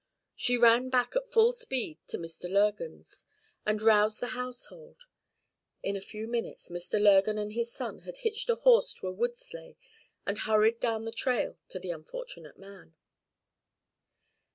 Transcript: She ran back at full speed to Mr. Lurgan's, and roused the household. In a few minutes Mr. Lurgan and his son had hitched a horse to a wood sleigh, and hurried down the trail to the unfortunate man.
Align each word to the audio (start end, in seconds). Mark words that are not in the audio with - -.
She 0.35 0.57
ran 0.57 0.89
back 0.89 1.15
at 1.15 1.31
full 1.31 1.53
speed 1.53 1.99
to 2.07 2.17
Mr. 2.17 2.49
Lurgan's, 2.51 3.27
and 3.67 3.83
roused 3.83 4.19
the 4.19 4.29
household. 4.29 5.03
In 5.83 5.95
a 5.95 6.01
few 6.01 6.27
minutes 6.27 6.69
Mr. 6.69 6.99
Lurgan 6.99 7.37
and 7.37 7.53
his 7.53 7.71
son 7.71 7.99
had 7.99 8.17
hitched 8.17 8.49
a 8.49 8.55
horse 8.55 8.95
to 8.95 9.05
a 9.05 9.11
wood 9.13 9.37
sleigh, 9.37 9.77
and 10.25 10.39
hurried 10.39 10.79
down 10.79 11.05
the 11.05 11.11
trail 11.11 11.59
to 11.69 11.77
the 11.77 11.91
unfortunate 11.91 12.57
man. 12.57 12.95